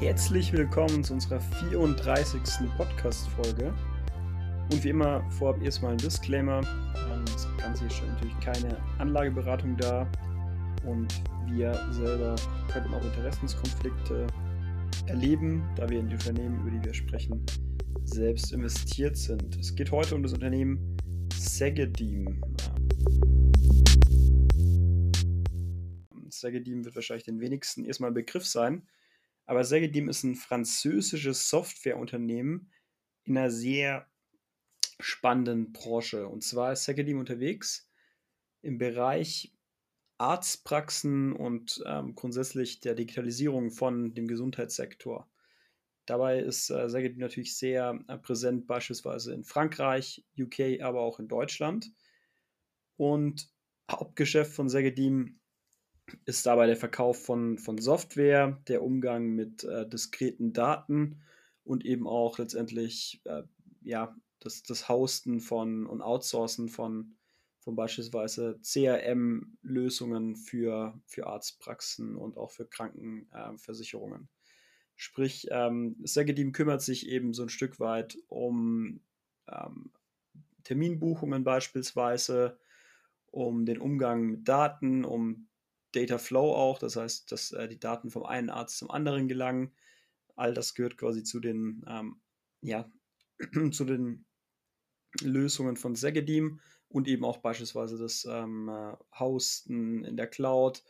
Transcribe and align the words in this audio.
Herzlich 0.00 0.52
willkommen 0.52 1.02
zu 1.02 1.14
unserer 1.14 1.40
34. 1.40 2.40
Podcast-Folge. 2.76 3.74
Und 4.70 4.84
wie 4.84 4.90
immer 4.90 5.28
vorab 5.28 5.60
erstmal 5.60 5.90
ein 5.90 5.98
Disclaimer. 5.98 6.60
Das 7.24 7.48
Ganze 7.56 7.80
hier 7.80 7.90
stellt 7.90 8.12
natürlich 8.12 8.38
keine 8.38 8.80
Anlageberatung 8.98 9.76
dar. 9.76 10.08
Und 10.86 11.12
wir 11.48 11.74
selber 11.90 12.36
könnten 12.72 12.94
auch 12.94 13.02
Interessenskonflikte 13.02 14.28
erleben, 15.06 15.68
da 15.74 15.88
wir 15.88 15.98
in 15.98 16.06
die 16.06 16.14
Unternehmen, 16.14 16.60
über 16.60 16.70
die 16.70 16.84
wir 16.84 16.94
sprechen, 16.94 17.44
selbst 18.04 18.52
investiert 18.52 19.16
sind. 19.16 19.56
Es 19.56 19.74
geht 19.74 19.90
heute 19.90 20.14
um 20.14 20.22
das 20.22 20.32
Unternehmen 20.32 20.96
Segedim. 21.32 22.40
Segedim 26.28 26.84
wird 26.84 26.94
wahrscheinlich 26.94 27.24
den 27.24 27.40
wenigsten 27.40 27.84
erstmal 27.84 28.12
ein 28.12 28.14
Begriff 28.14 28.46
sein. 28.46 28.82
Aber 29.48 29.64
Segedim 29.64 30.10
ist 30.10 30.24
ein 30.24 30.34
französisches 30.34 31.48
Softwareunternehmen 31.48 32.70
in 33.24 33.38
einer 33.38 33.50
sehr 33.50 34.06
spannenden 35.00 35.72
Branche. 35.72 36.28
Und 36.28 36.44
zwar 36.44 36.74
ist 36.74 36.84
Segedim 36.84 37.18
unterwegs 37.18 37.90
im 38.60 38.76
Bereich 38.76 39.54
Arztpraxen 40.18 41.32
und 41.32 41.82
ähm, 41.86 42.14
grundsätzlich 42.14 42.80
der 42.80 42.94
Digitalisierung 42.94 43.70
von 43.70 44.12
dem 44.12 44.26
Gesundheitssektor. 44.26 45.30
Dabei 46.04 46.40
ist 46.40 46.68
äh, 46.68 46.90
Segedim 46.90 47.20
natürlich 47.20 47.56
sehr 47.56 47.98
äh, 48.06 48.18
präsent, 48.18 48.66
beispielsweise 48.66 49.32
in 49.32 49.44
Frankreich, 49.44 50.26
UK, 50.38 50.82
aber 50.82 51.00
auch 51.00 51.20
in 51.20 51.28
Deutschland. 51.28 51.90
Und 52.98 53.48
Hauptgeschäft 53.90 54.52
von 54.52 54.68
Segedim 54.68 55.40
ist 56.24 56.46
dabei 56.46 56.66
der 56.66 56.76
Verkauf 56.76 57.24
von, 57.24 57.58
von 57.58 57.78
Software, 57.78 58.60
der 58.68 58.82
Umgang 58.82 59.30
mit 59.30 59.64
äh, 59.64 59.88
diskreten 59.88 60.52
Daten 60.52 61.20
und 61.64 61.84
eben 61.84 62.06
auch 62.06 62.38
letztendlich 62.38 63.20
äh, 63.24 63.42
ja, 63.82 64.16
das, 64.40 64.62
das 64.62 64.88
Hosten 64.88 65.40
von 65.40 65.86
und 65.86 66.02
Outsourcen 66.02 66.68
von, 66.68 67.14
von 67.60 67.76
beispielsweise 67.76 68.58
CRM-Lösungen 68.62 70.36
für, 70.36 71.00
für 71.06 71.26
Arztpraxen 71.26 72.16
und 72.16 72.36
auch 72.36 72.50
für 72.50 72.66
Krankenversicherungen. 72.66 74.22
Äh, 74.22 74.38
Sprich, 75.00 75.46
ähm, 75.52 75.94
Segedim 76.02 76.50
kümmert 76.50 76.82
sich 76.82 77.08
eben 77.08 77.32
so 77.32 77.44
ein 77.44 77.48
Stück 77.48 77.78
weit 77.78 78.18
um 78.26 79.00
ähm, 79.46 79.92
Terminbuchungen 80.64 81.44
beispielsweise, 81.44 82.58
um 83.30 83.64
den 83.64 83.78
Umgang 83.78 84.26
mit 84.26 84.48
Daten, 84.48 85.04
um 85.04 85.46
Data 85.92 86.18
Flow 86.18 86.54
auch, 86.54 86.78
das 86.78 86.96
heißt, 86.96 87.30
dass 87.32 87.52
äh, 87.52 87.68
die 87.68 87.80
Daten 87.80 88.10
vom 88.10 88.24
einen 88.24 88.50
Arzt 88.50 88.78
zum 88.78 88.90
anderen 88.90 89.28
gelangen. 89.28 89.72
All 90.36 90.54
das 90.54 90.74
gehört 90.74 90.96
quasi 90.96 91.22
zu 91.22 91.40
den, 91.40 91.84
ähm, 91.88 92.20
ja, 92.60 92.90
zu 93.72 93.84
den 93.84 94.26
Lösungen 95.22 95.76
von 95.76 95.94
Segedim 95.94 96.60
und 96.88 97.08
eben 97.08 97.24
auch 97.24 97.38
beispielsweise 97.38 97.98
das 97.98 98.26
ähm, 98.28 98.68
äh, 98.68 98.96
Hosten 99.18 100.04
in 100.04 100.16
der 100.16 100.28
Cloud. 100.28 100.84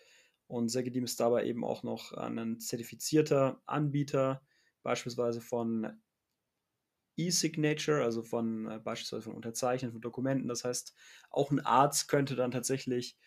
Und 0.47 0.71
Segedim 0.71 1.05
ist 1.05 1.21
dabei 1.21 1.45
eben 1.45 1.65
auch 1.65 1.83
noch 1.83 2.13
ein 2.13 2.59
zertifizierter 2.59 3.63
Anbieter, 3.67 4.43
beispielsweise 4.83 5.43
von 5.43 6.01
E-Signature, 7.19 8.03
also 8.03 8.23
von 8.23 8.71
äh, 8.71 8.79
beispielsweise 8.79 9.25
von 9.25 9.35
Unterzeichnen 9.35 9.93
von 9.93 10.01
Dokumenten. 10.01 10.49
Das 10.49 10.65
heißt, 10.65 10.95
auch 11.31 11.51
ein 11.51 11.61
Arzt 11.61 12.09
könnte 12.09 12.37
dann 12.37 12.53
tatsächlich 12.53 13.19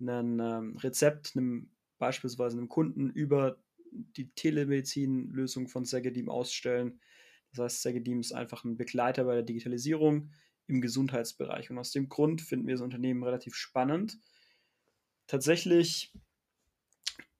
ein 0.00 0.40
ähm, 0.40 0.76
Rezept 0.76 1.36
einem, 1.36 1.70
beispielsweise 1.98 2.56
einem 2.56 2.68
Kunden 2.68 3.10
über 3.10 3.58
die 3.90 4.30
Telemedizin-Lösung 4.30 5.68
von 5.68 5.84
Segedim 5.84 6.28
ausstellen. 6.28 7.00
Das 7.52 7.64
heißt, 7.64 7.82
Segedim 7.82 8.20
ist 8.20 8.32
einfach 8.32 8.64
ein 8.64 8.76
Begleiter 8.76 9.24
bei 9.24 9.34
der 9.34 9.44
Digitalisierung 9.44 10.32
im 10.66 10.80
Gesundheitsbereich. 10.80 11.70
Und 11.70 11.78
aus 11.78 11.92
dem 11.92 12.08
Grund 12.08 12.40
finden 12.40 12.66
wir 12.66 12.74
das 12.74 12.82
Unternehmen 12.82 13.22
relativ 13.22 13.54
spannend. 13.54 14.18
Tatsächlich 15.26 16.12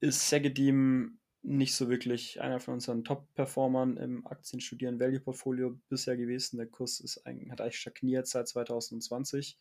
ist 0.01 0.28
Segedim 0.28 1.19
nicht 1.43 1.75
so 1.75 1.91
wirklich 1.91 2.41
einer 2.41 2.59
von 2.59 2.75
unseren 2.75 3.05
Top-Performern 3.05 3.99
im 3.99 4.27
Aktienstudieren 4.27 4.99
Value 4.99 5.21
Portfolio 5.21 5.78
bisher 5.89 6.17
gewesen. 6.17 6.57
Der 6.57 6.67
Kurs 6.67 7.01
ist 7.01 7.27
eigentlich, 7.27 7.51
hat 7.51 7.61
eigentlich 7.61 7.78
stagniert 7.78 8.27
seit 8.27 8.49
2020. 8.49 9.59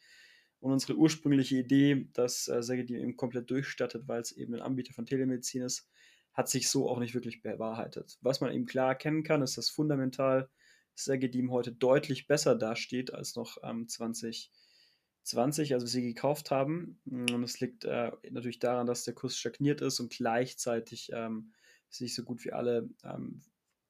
Und 0.63 0.71
unsere 0.71 0.95
ursprüngliche 0.95 1.57
Idee, 1.57 2.07
dass 2.13 2.47
äh, 2.47 2.63
Segedim 2.63 2.95
eben 2.95 3.17
komplett 3.17 3.51
durchstattet, 3.51 4.07
weil 4.07 4.21
es 4.21 4.31
eben 4.31 4.53
ein 4.53 4.61
Anbieter 4.61 4.93
von 4.93 5.05
Telemedizin 5.05 5.61
ist, 5.61 5.89
hat 6.31 6.47
sich 6.47 6.69
so 6.69 6.89
auch 6.89 6.99
nicht 6.99 7.13
wirklich 7.13 7.41
bewahrheitet. 7.41 8.17
Was 8.21 8.39
man 8.39 8.53
eben 8.53 8.65
klar 8.65 8.87
erkennen 8.87 9.23
kann, 9.23 9.41
ist, 9.41 9.57
dass 9.57 9.69
fundamental 9.69 10.49
Segedim 10.95 11.51
heute 11.51 11.73
deutlich 11.73 12.27
besser 12.27 12.55
dasteht 12.55 13.13
als 13.13 13.35
noch 13.35 13.57
ähm, 13.61 13.89
2020, 13.89 15.73
als 15.73 15.83
wir 15.83 15.89
sie 15.89 16.01
gekauft 16.01 16.49
haben. 16.49 16.97
Und 17.11 17.43
es 17.43 17.59
liegt 17.59 17.83
äh, 17.83 18.13
natürlich 18.31 18.59
daran, 18.59 18.87
dass 18.87 19.03
der 19.03 19.15
Kurs 19.15 19.35
stagniert 19.35 19.81
ist 19.81 19.99
und 19.99 20.13
gleichzeitig 20.13 21.09
ähm, 21.11 21.51
sich 21.89 22.15
so 22.15 22.23
gut 22.23 22.45
wie 22.45 22.53
alle 22.53 22.89
ähm, 23.03 23.41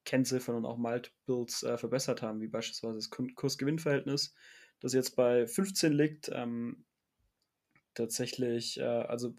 Kennziffern 0.04 0.56
und 0.56 0.66
auch 0.66 0.76
Multiples 0.76 1.62
äh, 1.62 1.78
verbessert 1.78 2.22
haben, 2.22 2.40
wie 2.40 2.48
beispielsweise 2.48 2.98
das 2.98 3.10
Kurs-Gewinn-Verhältnis 3.10 4.34
das 4.80 4.92
jetzt 4.92 5.16
bei 5.16 5.46
15 5.46 5.92
liegt. 5.92 6.30
Ähm, 6.32 6.84
tatsächlich, 7.94 8.78
äh, 8.78 8.82
also 8.82 9.34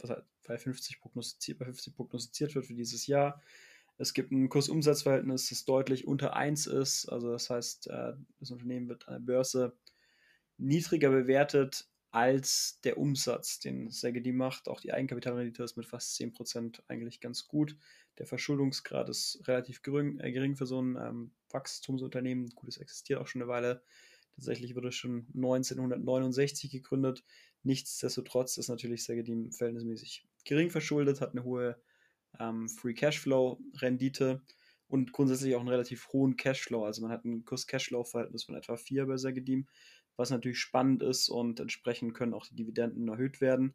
bei 0.48 0.58
50 0.58 1.00
prognostiziert, 1.00 1.60
bei 1.60 1.66
50 1.66 1.96
prognostiziert 1.96 2.56
wird 2.56 2.66
für 2.66 2.74
dieses 2.74 3.06
Jahr. 3.08 3.42
Es 3.98 4.14
gibt 4.14 4.32
ein 4.32 4.50
Kursumsatzverhältnis, 4.50 5.50
das 5.50 5.66
deutlich 5.66 6.08
unter 6.08 6.36
1 6.36 6.68
ist. 6.68 7.08
Also 7.10 7.32
das 7.32 7.50
heißt, 7.50 7.88
äh, 7.88 8.14
das 8.40 8.52
Unternehmen 8.52 8.90
wird 8.90 9.08
an 9.08 9.14
der 9.14 9.34
Börse 9.34 9.78
niedriger 10.58 11.10
bewertet 11.10 11.88
als 12.12 12.80
der 12.84 12.98
Umsatz, 12.98 13.60
den 13.60 13.90
Segedi 13.92 14.32
macht. 14.32 14.68
Auch 14.68 14.80
die 14.80 14.94
Eigenkapitalrendite 14.94 15.64
ist 15.64 15.76
mit 15.76 15.86
fast 15.86 16.16
10% 16.16 16.82
eigentlich 16.88 17.20
ganz 17.20 17.48
gut. 17.48 17.78
Der 18.18 18.26
Verschuldungsgrad 18.26 19.10
ist 19.10 19.42
relativ 19.48 19.82
gering, 19.82 20.20
äh, 20.20 20.32
gering 20.32 20.56
für 20.56 20.66
so 20.66 20.82
ein 20.82 20.98
ähm, 20.98 21.32
Wachstumsunternehmen. 21.50 22.50
Gut, 22.56 22.70
es 22.70 22.78
existiert 22.78 23.20
auch 23.20 23.28
schon 23.28 23.42
eine 23.42 23.50
Weile. 23.50 23.84
Tatsächlich 24.36 24.76
wurde 24.76 24.90
es 24.90 24.96
schon 24.96 25.28
1969 25.36 26.72
gegründet. 26.72 27.24
Nichtsdestotrotz 27.64 28.58
ist 28.58 28.68
natürlich 28.68 29.04
Segedim 29.04 29.52
verhältnismäßig 29.52 30.28
gering 30.44 30.70
verschuldet, 30.70 31.22
hat 31.22 31.32
eine 31.32 31.44
hohe 31.44 31.82
ähm, 32.40 32.70
Free 32.70 32.94
Cashflow 32.94 33.60
Rendite 33.82 34.42
und 34.88 35.14
grundsätzlich 35.14 35.56
auch 35.56 35.62
einen 35.62 35.70
relativ 35.70 36.10
hohen 36.10 36.36
Cashflow. 36.36 36.86
Also 36.86 37.02
man 37.02 37.12
hat 37.12 37.26
ein 37.26 37.44
Kurs-Cashflow-Verhältnis 37.46 38.44
von 38.44 38.56
etwa 38.56 38.78
4 38.78 39.08
bei 39.08 39.18
Segedim, 39.18 39.68
was 40.16 40.30
natürlich 40.30 40.60
spannend 40.60 41.02
ist 41.02 41.30
und 41.30 41.60
entsprechend 41.60 42.14
können 42.14 42.34
auch 42.34 42.46
die 42.46 42.56
Dividenden 42.56 43.08
erhöht 43.08 43.42
werden. 43.42 43.74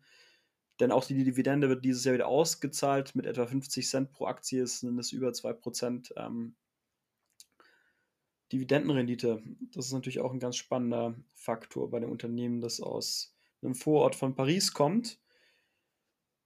Denn 0.81 0.93
auch 0.93 1.05
die 1.05 1.23
Dividende 1.23 1.69
wird 1.69 1.85
dieses 1.85 2.05
Jahr 2.05 2.15
wieder 2.15 2.29
ausgezahlt 2.29 3.15
mit 3.15 3.27
etwa 3.27 3.47
50 3.47 3.87
Cent 3.87 4.13
pro 4.13 4.27
Aktie, 4.27 4.67
sind 4.67 4.99
es 4.99 5.13
über 5.13 5.29
2% 5.29 6.13
ähm, 6.17 6.57
Dividendenrendite, 8.53 9.43
das 9.73 9.87
ist 9.87 9.93
natürlich 9.93 10.21
auch 10.21 10.33
ein 10.33 10.41
ganz 10.41 10.57
spannender 10.57 11.15
Faktor 11.35 11.89
bei 11.91 12.01
dem 12.01 12.11
Unternehmen, 12.11 12.61
das 12.61 12.81
aus 12.81 13.37
einem 13.63 13.75
Vorort 13.75 14.17
von 14.17 14.35
Paris 14.35 14.73
kommt. 14.73 15.21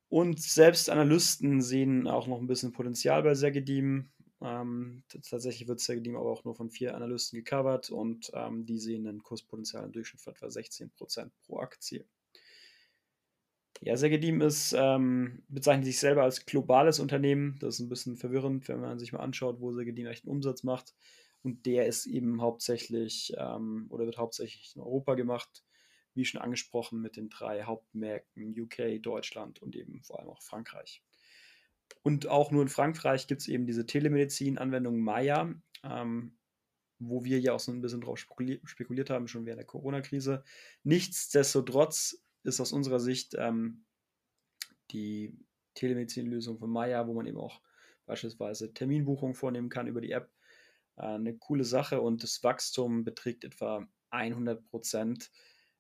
Und 0.09 0.41
selbst 0.41 0.91
Analysten 0.91 1.63
sehen 1.63 2.07
auch 2.07 2.27
noch 2.27 2.39
ein 2.39 2.47
bisschen 2.47 2.73
Potenzial 2.73 3.23
bei 3.23 3.35
Segedim. 3.35 4.11
Ähm, 4.43 5.03
tatsächlich 5.09 5.67
wird 5.67 5.81
Segedim 5.81 6.17
aber 6.17 6.31
auch 6.31 6.45
nur 6.45 6.55
von 6.55 6.71
vier 6.71 6.95
Analysten 6.95 7.39
gecovert 7.39 7.91
und 7.91 8.31
ähm, 8.35 8.67
die 8.67 8.79
sehen 8.79 9.07
ein 9.07 9.23
Kurspotenzial 9.23 9.85
im 9.85 9.93
Durchschnitt 9.93 10.21
von 10.21 10.35
etwa 10.35 10.47
16% 10.47 11.31
pro 11.47 11.61
Aktie. 11.61 12.05
Ja, 13.81 13.97
Segedim 13.97 14.41
ist, 14.41 14.75
ähm, 14.77 15.43
bezeichnet 15.49 15.85
sich 15.87 15.99
selber 15.99 16.23
als 16.23 16.47
globales 16.47 17.01
Unternehmen. 17.01 17.57
Das 17.61 17.75
ist 17.75 17.81
ein 17.81 17.89
bisschen 17.89 18.17
verwirrend, 18.17 18.69
wenn 18.69 18.81
man 18.81 18.99
sich 18.99 19.13
mal 19.13 19.21
anschaut, 19.21 19.61
wo 19.61 19.73
Segedim 19.73 20.07
echt 20.07 20.25
einen 20.25 20.33
Umsatz 20.33 20.63
macht. 20.63 20.95
Und 21.43 21.67
der 21.67 21.87
ist 21.87 22.07
eben 22.07 22.41
hauptsächlich 22.41 23.35
ähm, 23.37 23.87
oder 23.91 24.07
wird 24.07 24.17
hauptsächlich 24.17 24.75
in 24.75 24.81
Europa 24.81 25.15
gemacht, 25.15 25.63
wie 26.15 26.25
schon 26.25 26.41
angesprochen, 26.41 27.03
mit 27.03 27.17
den 27.17 27.29
drei 27.29 27.65
Hauptmärkten 27.65 28.59
UK, 28.59 29.03
Deutschland 29.03 29.61
und 29.61 29.77
eben 29.77 30.03
vor 30.03 30.21
allem 30.21 30.31
auch 30.31 30.41
Frankreich. 30.41 31.03
Und 32.03 32.29
auch 32.29 32.51
nur 32.51 32.63
in 32.63 32.69
Frankreich 32.69 33.27
gibt 33.27 33.43
es 33.43 33.49
eben 33.49 33.67
diese 33.67 33.85
Telemedizin-Anwendung 33.85 35.01
Maya, 35.01 35.53
ähm, 35.83 36.39
wo 36.99 37.25
wir 37.25 37.41
ja 37.41 37.53
auch 37.53 37.61
so 37.61 37.73
ein 37.73 37.83
bisschen 37.83 38.01
drauf 38.01 38.19
spekuliert 38.19 39.11
haben, 39.11 39.29
schon 39.29 39.45
während 39.45 39.59
der 39.59 39.67
Corona-Krise. 39.67 40.45
Nichtsdestotrotz 40.83 42.24
ist 42.45 42.61
aus 42.61 42.73
unserer 42.73 43.01
Sicht 43.01 43.35
ähm, 43.39 43.85
die 44.91 45.37
Telemedizin-Lösung 45.75 46.59
von 46.59 46.71
Maya, 46.71 47.07
wo 47.07 47.15
man 47.15 47.27
eben 47.27 47.39
auch 47.39 47.61
beispielsweise 48.07 48.73
Terminbuchungen 48.73 49.35
vornehmen 49.35 49.71
kann 49.71 49.87
über 49.87 50.01
die 50.01 50.13
App, 50.13 50.31
äh, 50.97 51.03
eine 51.03 51.37
coole 51.37 51.65
Sache 51.65 52.01
und 52.01 52.23
das 52.23 52.43
Wachstum 52.43 53.05
beträgt 53.05 53.45
etwa 53.45 53.87
100 54.11 54.65
Prozent. 54.67 55.31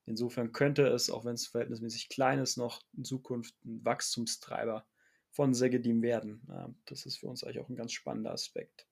Insofern 0.07 0.53
könnte 0.53 0.87
es, 0.87 1.11
auch 1.11 1.25
wenn 1.25 1.35
es 1.35 1.47
verhältnismäßig 1.47 2.09
klein 2.09 2.39
ist, 2.39 2.57
noch 2.57 2.83
in 2.97 3.05
Zukunft 3.05 3.55
ein 3.65 3.85
Wachstumstreiber 3.85 4.87
von 5.31 5.55
Segedim 5.55 6.03
werden. 6.03 6.43
das 6.85 7.07
ist 7.07 7.19
für 7.19 7.27
uns 7.27 7.43
eigentlich 7.43 7.59
auch 7.59 7.69
ein 7.69 7.75
ganz 7.75 7.93
spannender 7.93 8.33
Aspekt. 8.33 8.87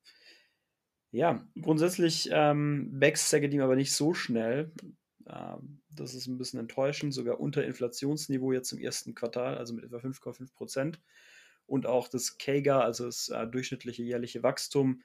Ja, 1.12 1.46
grundsätzlich 1.60 2.30
ähm, 2.32 2.88
wächst 2.92 3.28
Segedim 3.28 3.60
aber 3.60 3.76
nicht 3.76 3.92
so 3.92 4.14
schnell. 4.14 4.72
Ähm, 5.28 5.82
das 5.90 6.14
ist 6.14 6.26
ein 6.26 6.38
bisschen 6.38 6.60
enttäuschend, 6.60 7.14
sogar 7.14 7.40
unter 7.40 7.64
Inflationsniveau 7.64 8.52
jetzt 8.52 8.72
im 8.72 8.78
ersten 8.78 9.14
Quartal, 9.14 9.58
also 9.58 9.74
mit 9.74 9.84
etwa 9.84 9.98
5,5 9.98 10.54
Prozent. 10.54 11.00
Und 11.66 11.86
auch 11.86 12.08
das 12.08 12.38
KEGA, 12.38 12.80
also 12.80 13.06
das 13.06 13.28
äh, 13.28 13.46
durchschnittliche 13.46 14.02
jährliche 14.02 14.42
Wachstum, 14.42 15.02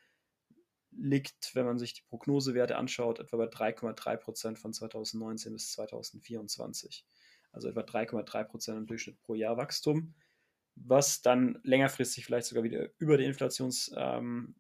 liegt, 0.92 1.54
wenn 1.54 1.66
man 1.66 1.78
sich 1.78 1.94
die 1.94 2.02
Prognosewerte 2.10 2.76
anschaut, 2.76 3.20
etwa 3.20 3.38
bei 3.38 3.46
3,3 3.46 4.18
Prozent 4.18 4.60
von 4.60 4.74
2019 4.74 5.54
bis 5.54 5.72
2024. 5.74 7.06
Also 7.52 7.70
etwa 7.70 7.82
3,3 7.82 8.44
Prozent 8.46 8.78
im 8.78 8.88
Durchschnitt 8.88 9.20
pro 9.22 9.36
Jahr 9.36 9.58
Wachstum, 9.58 10.16
was 10.76 11.22
dann 11.22 11.60
längerfristig 11.64 12.26
vielleicht 12.26 12.48
sogar 12.48 12.64
wieder 12.64 12.90
über 12.98 13.18
die 13.18 13.26
Inflationsrate 13.26 14.06
ähm, 14.06 14.56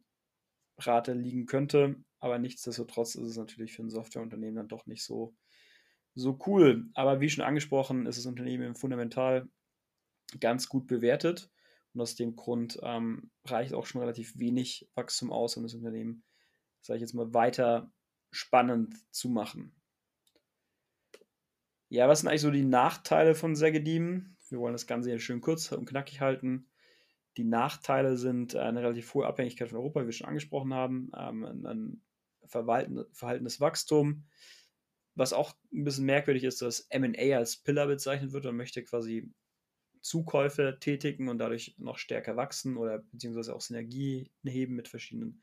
liegen 1.19 1.45
könnte. 1.45 1.95
Aber 2.19 2.39
nichtsdestotrotz 2.39 3.15
ist 3.15 3.27
es 3.27 3.38
natürlich 3.38 3.74
für 3.74 3.83
ein 3.83 3.89
Softwareunternehmen 3.89 4.56
dann 4.56 4.68
doch 4.68 4.86
nicht 4.86 5.03
so, 5.03 5.36
so 6.18 6.40
cool. 6.48 6.90
Aber 6.94 7.22
wie 7.22 7.30
schon 7.30 7.44
angesprochen, 7.44 8.06
ist 8.06 8.18
das 8.18 8.25
Unternehmen 8.25 8.75
fundamental 8.75 9.48
ganz 10.40 10.68
gut 10.68 10.88
bewertet. 10.88 11.50
Und 11.94 12.02
aus 12.02 12.16
dem 12.16 12.36
Grund 12.36 12.80
ähm, 12.84 13.31
reicht 13.46 13.74
auch 13.74 13.86
schon 13.86 14.02
relativ 14.02 14.38
wenig 14.38 14.90
Wachstum 14.96 15.31
aus, 15.31 15.58
um 15.58 15.64
das 15.64 15.74
Unternehmen, 15.74 16.24
sage 16.81 16.98
ich 16.98 17.02
jetzt 17.02 17.14
mal, 17.14 17.34
weiter 17.34 17.92
spannend 18.31 18.96
zu 19.12 19.30
machen. 19.30 19.74
Ja, 21.90 22.10
was 22.10 22.20
sind 22.20 22.30
eigentlich 22.30 22.42
so 22.42 22.52
die 22.52 22.66
Nachteile 22.66 23.34
von 23.34 23.56
Segedim? 23.56 24.36
Wir 24.50 24.60
wollen 24.60 24.74
das 24.74 24.88
Ganze 24.88 25.10
hier 25.10 25.20
schön 25.20 25.40
kurz 25.40 25.72
und 25.72 25.88
knackig 25.88 26.20
halten. 26.20 26.68
Die 27.38 27.46
Nachteile 27.46 28.18
sind 28.18 28.56
eine 28.56 28.81
relativ 28.81 29.13
hohe 29.13 29.25
Abhängigkeit 29.25 29.70
von 29.70 29.78
Europa, 29.78 30.02
wie 30.02 30.08
wir 30.08 30.12
schon 30.12 30.28
angesprochen 30.28 30.74
haben, 30.74 31.12
ähm, 31.16 31.66
ein 31.66 32.02
verhaltenes 32.46 33.62
Wachstum, 33.62 34.25
was 35.18 35.34
auch 35.34 35.56
ein 35.74 35.84
bisschen 35.84 36.06
merkwürdig 36.06 36.44
ist, 36.44 36.62
dass 36.62 36.88
MA 36.94 37.36
als 37.36 37.58
Pillar 37.58 37.88
bezeichnet 37.88 38.34
wird. 38.34 38.46
Man 38.46 38.56
möchte 38.56 38.84
quasi 38.84 39.30
Zukäufe 40.02 40.78
tätigen 40.80 41.28
und 41.28 41.40
dadurch 41.40 41.75
noch 41.80 41.98
stärker 41.98 42.38
wachsen 42.38 42.78
oder 42.78 43.00
beziehungsweise 43.12 43.56
auch 43.56 43.62
Synergie 43.62 44.31
heben 44.44 44.75
mit 44.75 44.88
verschiedenen 44.88 45.42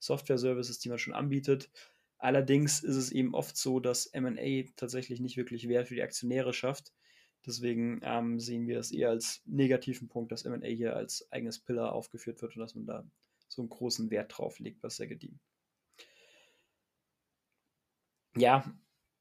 Software-Services, 0.00 0.80
die 0.80 0.88
man 0.88 0.98
schon 0.98 1.14
anbietet. 1.14 1.70
Allerdings 2.18 2.82
ist 2.82 2.96
es 2.96 3.12
eben 3.12 3.34
oft 3.34 3.56
so, 3.56 3.78
dass 3.78 4.10
MA 4.12 4.64
tatsächlich 4.76 5.20
nicht 5.20 5.36
wirklich 5.36 5.68
Wert 5.68 5.88
für 5.88 5.94
die 5.94 6.02
Aktionäre 6.02 6.52
schafft. 6.52 6.92
Deswegen 7.46 8.00
ähm, 8.02 8.40
sehen 8.40 8.66
wir 8.66 8.76
das 8.76 8.90
eher 8.90 9.10
als 9.10 9.42
negativen 9.46 10.08
Punkt, 10.08 10.32
dass 10.32 10.44
MA 10.44 10.66
hier 10.66 10.96
als 10.96 11.30
eigenes 11.30 11.60
Pillar 11.60 11.92
aufgeführt 11.92 12.42
wird 12.42 12.56
und 12.56 12.60
dass 12.60 12.74
man 12.74 12.86
da 12.86 13.04
so 13.48 13.62
einen 13.62 13.68
großen 13.68 14.10
Wert 14.10 14.36
drauf 14.36 14.58
legt, 14.58 14.82
was 14.82 14.96
sehr 14.96 15.06
gedient. 15.06 15.40
Ja, 18.36 18.64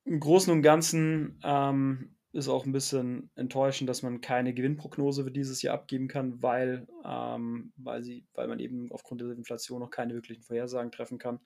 im 0.06 0.20
Großen 0.20 0.52
und 0.52 0.62
Ganzen 0.62 1.40
ähm, 1.44 2.16
ist 2.34 2.48
auch 2.48 2.66
ein 2.66 2.72
bisschen 2.72 3.30
enttäuschend, 3.36 3.90
dass 3.90 4.04
man 4.04 4.22
keine 4.22 4.54
Gewinnprognose 4.54 5.24
für 5.24 5.32
dieses 5.32 5.62
Jahr 5.62 5.76
abgeben 5.76 6.08
kann, 6.08 6.42
weil, 6.42 6.88
ähm, 7.04 7.74
weil, 7.76 8.04
sie, 8.04 8.26
weil 8.34 8.48
man 8.48 8.60
eben 8.60 8.92
aufgrund 8.92 9.22
der 9.22 9.32
Inflation 9.32 9.82
noch 9.82 9.90
keine 9.90 10.14
wirklichen 10.14 10.44
Vorhersagen 10.44 10.92
treffen 10.92 11.18
kann. 11.18 11.40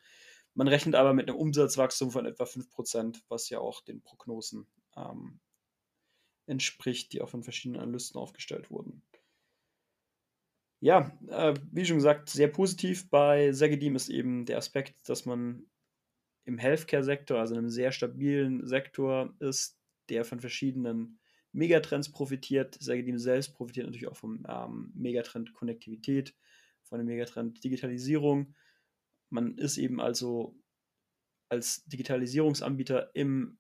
Man 0.54 0.68
rechnet 0.68 0.96
aber 0.96 1.14
mit 1.14 1.28
einem 1.28 1.38
Umsatzwachstum 1.38 2.12
von 2.12 2.26
etwa 2.26 2.46
5%, 2.46 3.22
was 3.28 3.50
ja 3.50 3.60
auch 3.60 3.82
den 3.82 4.02
Prognosen 4.02 4.68
ähm, 4.96 5.40
entspricht, 6.46 7.12
die 7.14 7.22
auch 7.22 7.30
von 7.30 7.44
verschiedenen 7.44 7.82
Analysten 7.82 8.20
aufgestellt 8.20 8.70
wurden. 8.70 9.02
Ja, 10.82 11.18
äh, 11.30 11.56
wie 11.72 11.86
schon 11.86 11.98
gesagt, 11.98 12.30
sehr 12.30 12.48
positiv 12.48 13.10
bei 13.10 13.52
Segedim 13.52 13.96
ist 13.96 14.10
eben 14.10 14.46
der 14.46 14.58
Aspekt, 14.58 15.10
dass 15.10 15.26
man 15.26 15.66
im 16.46 16.58
Healthcare-Sektor, 16.58 17.40
also 17.40 17.54
in 17.56 17.60
einem 17.60 17.70
sehr 17.70 17.92
stabilen 17.92 18.66
Sektor 18.66 19.34
ist, 19.40 19.80
der 20.10 20.24
von 20.24 20.40
verschiedenen 20.40 21.20
Megatrends 21.52 22.12
profitiert. 22.12 22.78
Segedim 22.80 23.18
selbst 23.18 23.56
profitiert 23.56 23.88
natürlich 23.88 24.08
auch 24.08 24.16
vom 24.16 24.46
ähm, 24.48 24.92
Megatrend 24.96 25.54
Konnektivität, 25.54 26.36
von 26.84 27.00
dem 27.00 27.08
Megatrend 27.08 27.64
Digitalisierung. 27.64 28.56
Man 29.30 29.58
ist 29.58 29.78
eben 29.78 30.00
also 30.00 30.56
als 31.50 31.84
Digitalisierungsanbieter 31.86 33.12
im, 33.16 33.58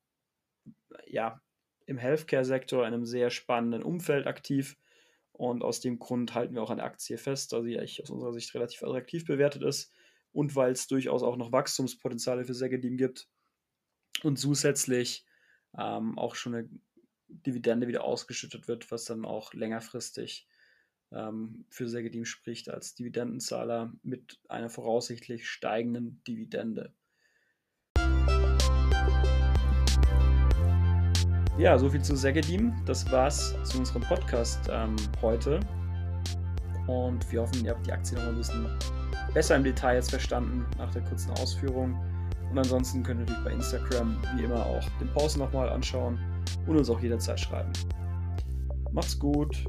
ja, 1.07 1.41
im 1.87 1.97
Healthcare-Sektor 1.97 2.85
in 2.85 2.93
einem 2.93 3.05
sehr 3.05 3.29
spannenden 3.31 3.83
Umfeld 3.83 4.27
aktiv. 4.27 4.77
Und 5.31 5.63
aus 5.63 5.81
dem 5.81 5.99
Grund 5.99 6.33
halten 6.33 6.53
wir 6.53 6.63
auch 6.63 6.69
an 6.69 6.77
der 6.77 6.85
Aktie 6.85 7.17
fest, 7.17 7.51
da 7.51 7.61
sie 7.61 7.77
eigentlich 7.77 8.01
aus 8.01 8.09
unserer 8.09 8.33
Sicht 8.33 8.53
relativ 8.53 8.83
attraktiv 8.83 9.25
bewertet 9.25 9.63
ist 9.63 9.91
und 10.35 10.55
weil 10.55 10.73
es 10.73 10.87
durchaus 10.87 11.23
auch 11.23 11.37
noch 11.37 11.53
Wachstumspotenziale 11.53 12.43
für 12.43 12.53
Segedim 12.53 12.97
gibt 12.97 13.29
und 14.21 14.37
zusätzlich 14.37 15.25
ähm, 15.77 16.19
auch 16.19 16.35
schon 16.35 16.55
eine 16.55 16.69
Dividende 17.27 17.87
wieder 17.87 18.03
ausgeschüttet 18.03 18.67
wird, 18.67 18.91
was 18.91 19.05
dann 19.05 19.23
auch 19.23 19.53
längerfristig 19.53 20.47
ähm, 21.13 21.65
für 21.69 21.87
Segedim 21.87 22.25
spricht 22.25 22.69
als 22.69 22.95
Dividendenzahler 22.95 23.93
mit 24.03 24.39
einer 24.49 24.69
voraussichtlich 24.69 25.47
steigenden 25.47 26.21
Dividende. 26.27 26.93
Ja, 31.57 31.79
soviel 31.79 32.03
zu 32.03 32.17
Segedim. 32.17 32.73
Das 32.85 33.09
war's 33.09 33.55
zu 33.63 33.77
unserem 33.77 34.01
Podcast 34.01 34.67
ähm, 34.69 34.97
heute. 35.21 35.61
Und 36.87 37.31
wir 37.31 37.41
hoffen, 37.41 37.65
ihr 37.65 37.71
habt 37.71 37.85
die 37.85 37.91
Aktie 37.91 38.17
noch 38.17 38.27
ein 38.27 38.35
bisschen 38.35 38.67
besser 39.33 39.55
im 39.55 39.63
Detail 39.63 39.95
jetzt 39.95 40.11
verstanden 40.11 40.65
nach 40.77 40.91
der 40.91 41.01
kurzen 41.03 41.31
Ausführung. 41.31 41.99
Und 42.51 42.57
ansonsten 42.57 43.03
könnt 43.03 43.21
ihr 43.21 43.25
natürlich 43.25 43.43
bei 43.43 43.51
Instagram 43.51 44.17
wie 44.35 44.43
immer 44.43 44.65
auch 44.65 44.83
den 44.99 45.11
Post 45.13 45.37
nochmal 45.37 45.69
anschauen 45.69 46.19
und 46.67 46.77
uns 46.77 46.89
auch 46.89 46.99
jederzeit 47.01 47.39
schreiben. 47.39 47.71
Macht's 48.91 49.19
gut! 49.19 49.65